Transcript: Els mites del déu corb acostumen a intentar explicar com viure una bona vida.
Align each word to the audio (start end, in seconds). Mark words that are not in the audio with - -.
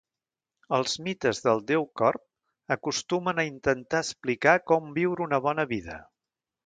Els 0.77 0.93
mites 1.07 1.41
del 1.47 1.59
déu 1.71 1.85
corb 2.01 2.73
acostumen 2.77 3.43
a 3.43 3.45
intentar 3.51 4.01
explicar 4.07 4.57
com 4.73 4.89
viure 4.97 5.27
una 5.31 5.43
bona 5.51 5.67
vida. 5.75 6.01